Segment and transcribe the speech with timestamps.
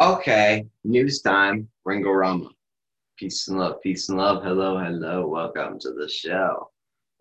[0.00, 1.68] Okay, news time.
[1.84, 2.50] Ringo Rama.
[3.18, 4.44] Peace and love, peace and love.
[4.44, 5.26] Hello, hello.
[5.26, 6.70] Welcome to the show.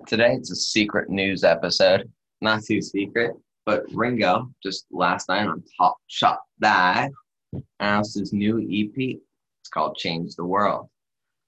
[0.06, 2.08] Today it's a secret news episode.
[2.40, 3.32] Not too secret,
[3.66, 7.10] but Ringo just last night on Top Shot Dive
[7.80, 9.18] announced his new EP.
[9.62, 10.88] It's called Change the World.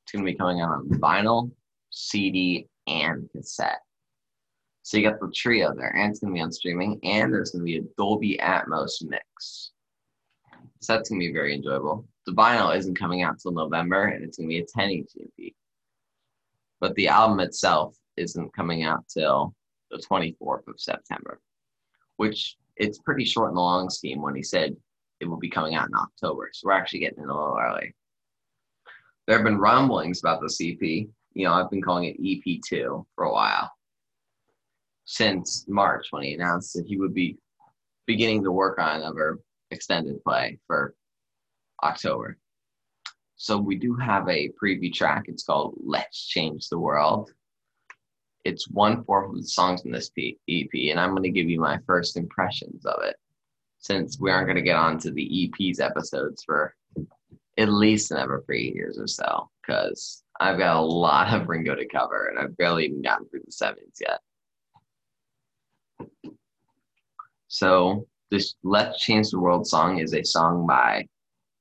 [0.05, 1.51] It's going to be coming out on vinyl,
[1.91, 3.81] CD, and cassette.
[4.81, 7.51] So you got the trio there, and it's going to be on streaming, and there's
[7.51, 9.73] going to be a Dolby Atmos mix.
[10.81, 12.07] So that's gonna be very enjoyable.
[12.25, 15.53] The vinyl isn't coming out till November, and it's gonna be a 10 inch EP.
[16.79, 19.53] But the album itself isn't coming out till
[19.91, 21.41] the 24th of September,
[22.17, 24.75] which it's pretty short in the long scheme when he said
[25.19, 26.49] it will be coming out in October.
[26.53, 27.93] So we're actually getting it a little early.
[29.27, 30.81] There have been rumblings about this EP.
[30.81, 33.71] You know, I've been calling it EP2 for a while
[35.05, 37.37] since March when he announced that he would be
[38.05, 39.39] beginning to work on another
[39.71, 40.93] extended play for
[41.83, 42.37] October.
[43.35, 45.25] So we do have a preview track.
[45.27, 47.31] It's called Let's Change the World.
[48.43, 51.59] It's one fourth of the songs in this EP, and I'm going to give you
[51.59, 53.15] my first impressions of it
[53.79, 56.75] since we aren't going to get on to the EP's episodes for
[57.57, 61.85] at least another three years or so because I've got a lot of Ringo to
[61.87, 64.19] cover and I've barely even gotten through the sevens yet.
[67.47, 71.07] So this Let's Change the World song is a song by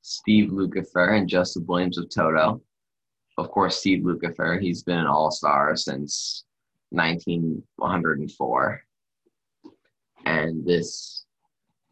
[0.03, 2.61] Steve Lukather and Joseph Williams of Toto.
[3.39, 6.45] Of course, Steve Lukather, he's been an all star since
[6.91, 8.83] 1904.
[10.27, 11.25] And this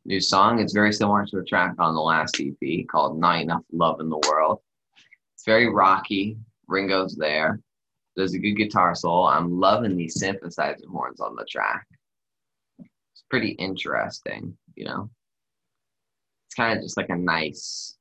[0.05, 3.65] new song is very similar to a track on the last EP called Not Enough
[3.73, 4.61] Love in the World.
[5.35, 6.37] It's very rocky.
[6.69, 7.61] Ringo's there.
[8.15, 9.27] There's a good guitar solo.
[9.27, 11.87] I'm loving these synthesizer horns on the track.
[12.79, 15.11] It's pretty interesting you know.
[16.47, 17.97] It's kind of just like a nice,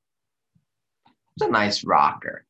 [1.36, 2.46] it's a nice rocker.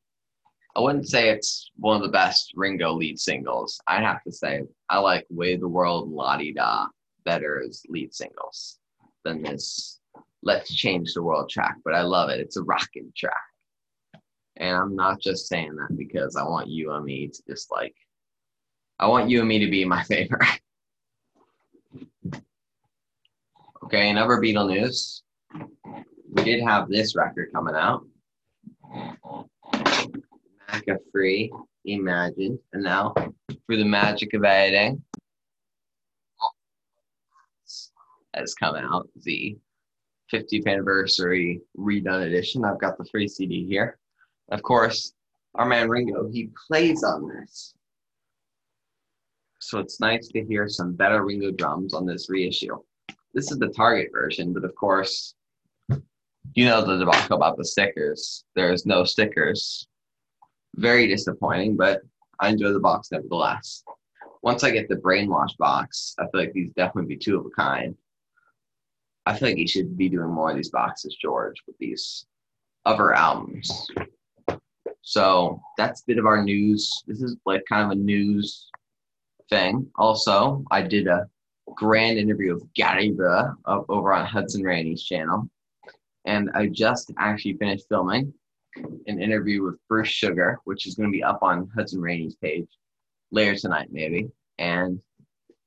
[0.75, 3.79] I wouldn't say it's one of the best Ringo lead singles.
[3.87, 6.87] I'd have to say I like Way the World La Di Da
[7.23, 8.79] better as lead singles
[9.23, 10.01] than this
[10.43, 12.39] Let's Change the World track, but I love it.
[12.39, 13.33] It's a rocking track.
[14.57, 17.95] And I'm not just saying that because I want you and me to just like,
[18.99, 20.59] I want you and me to be my favorite.
[23.85, 25.21] Okay, in other Beatle news,
[26.31, 28.03] we did have this record coming out.
[31.11, 31.51] Free,
[31.85, 33.13] Imagine, and now
[33.65, 35.03] for the magic of editing
[38.33, 39.55] has come out, the
[40.33, 42.65] 50th anniversary redone edition.
[42.65, 43.99] I've got the free CD here.
[44.49, 45.13] Of course,
[45.53, 47.75] our man Ringo, he plays on this.
[49.59, 52.77] So it's nice to hear some better Ringo drums on this reissue.
[53.35, 55.35] This is the Target version, but of course,
[56.53, 58.45] you know the debacle about the stickers.
[58.55, 59.87] There's no stickers.
[60.77, 62.01] Very disappointing, but
[62.39, 63.83] I enjoy the box nevertheless.
[64.41, 67.49] Once I get the brainwash box, I feel like these definitely be two of a
[67.49, 67.93] kind.
[69.25, 72.25] I feel like he should be doing more of these boxes, George, with these
[72.85, 73.87] other albums.
[75.01, 77.03] So that's a bit of our news.
[77.05, 78.69] This is like kind of a news
[79.49, 79.87] thing.
[79.97, 81.27] Also, I did a
[81.73, 85.49] grand interview of Gary Burr over on Hudson Rainey's channel.
[86.25, 88.33] And I just actually finished filming
[89.07, 92.67] an interview with Bruce Sugar, which is going to be up on Hudson Rainey's page
[93.31, 94.29] later tonight, maybe.
[94.57, 94.99] And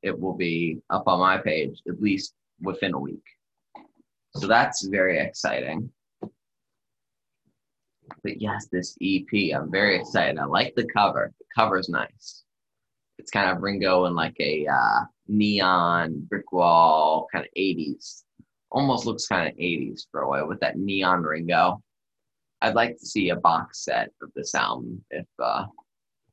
[0.02, 3.24] it will be up on my page at least within a week.
[4.36, 5.90] So that's very exciting.
[8.22, 10.38] But yes, this EP, I'm very excited.
[10.38, 11.32] I like the cover.
[11.38, 12.44] The cover is nice.
[13.18, 18.22] It's kind of Ringo in like a uh, neon brick wall kind of 80s
[18.70, 21.82] almost looks kind of 80s for a way with that neon ringo.
[22.60, 25.66] I'd like to see a box set of this album if uh,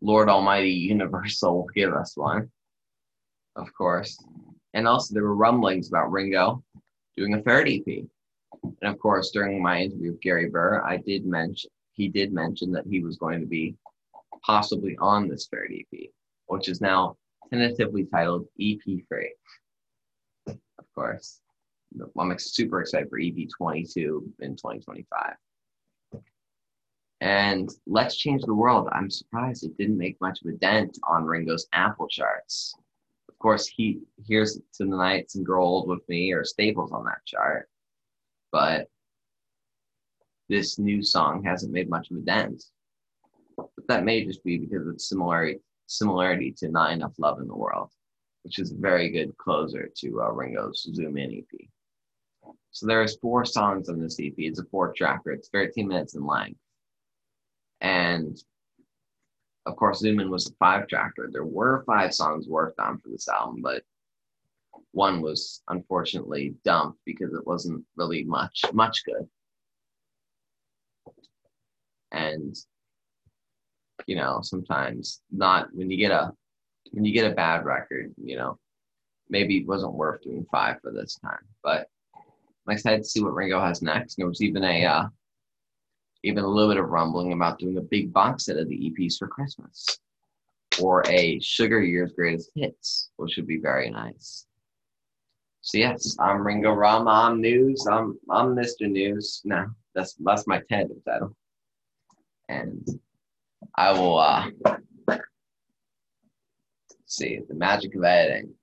[0.01, 2.49] lord almighty universal will give us one
[3.55, 4.21] of course.
[4.73, 6.63] And also there were rumblings about ringo
[7.15, 11.25] doing a third ep and of course during my interview with gary burr i did
[11.25, 13.75] mention he did mention that he was going to be
[14.45, 16.09] possibly on this third ep
[16.47, 17.17] which is now
[17.49, 19.27] tentatively titled EP3.
[20.47, 21.41] Of course,
[22.19, 23.97] I'm super excited for EP22
[24.39, 25.35] in 2025.
[27.21, 31.25] And Let's Change the World, I'm surprised it didn't make much of a dent on
[31.25, 32.75] Ringo's Apple charts.
[33.29, 37.05] Of course, he Here's to the Nights and Grow Old with Me or staples on
[37.05, 37.69] that chart.
[38.51, 38.87] But
[40.49, 42.63] this new song hasn't made much of a dent.
[43.57, 47.55] But that may just be because of similarity similarity to Not Enough Love in the
[47.55, 47.89] World,
[48.43, 51.67] which is a very good closer to uh, Ringo's Zoom In EP.
[52.71, 54.33] So there's four songs on this EP.
[54.37, 55.31] It's a four tracker.
[55.31, 56.59] It's 13 minutes in length.
[57.81, 58.37] And
[59.65, 61.29] of course, Zoom In was a five tracker.
[61.31, 63.83] There were five songs worked on for this album, but
[64.91, 69.27] one was unfortunately dumped because it wasn't really much much good.
[72.11, 72.55] And
[74.07, 76.31] you know, sometimes not when you get a
[76.91, 78.59] when you get a bad record, you know,
[79.29, 81.43] maybe it wasn't worth doing five for this time.
[81.63, 84.15] But I'm excited to see what Ringo has next.
[84.15, 85.07] There was even a uh,
[86.23, 89.17] even a little bit of rumbling about doing a big box set of the EPs
[89.17, 89.99] for Christmas
[90.81, 94.45] or a Sugar Year's Greatest Hits, which would be very nice.
[95.61, 97.09] So yes, I'm Ringo Rama.
[97.09, 97.87] I'm News.
[97.89, 98.89] I'm I'm Mr.
[98.89, 99.41] News.
[99.45, 101.35] No, that's that's my tentative title.
[102.49, 102.87] And
[103.77, 104.49] I will uh
[107.05, 108.53] see the magic of editing.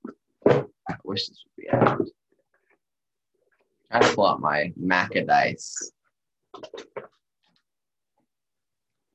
[0.47, 2.13] I wish this would be edited.
[3.91, 5.91] Trying to pull out my Macadice.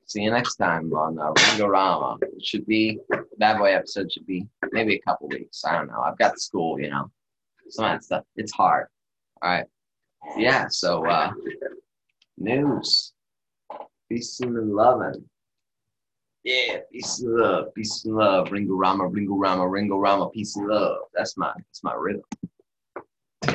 [0.05, 2.17] See you next time on uh, Ringo Rama.
[2.21, 2.99] It should be
[3.39, 5.65] that way episode should be maybe a couple weeks.
[5.65, 5.99] I don't know.
[5.99, 7.11] I've got school, you know
[7.69, 8.23] some of that stuff.
[8.35, 8.87] It's hard.
[9.41, 9.65] All right.
[10.37, 10.67] Yeah.
[10.69, 11.31] So uh,
[12.37, 13.13] news.
[14.09, 15.01] Peace and love.
[16.47, 20.67] Yeah, peace and love, peace and love, Ringo Rama, Ringo Rama, Ringo Rama, peace and
[20.67, 20.99] love.
[21.13, 22.23] That's my that's my rhythm.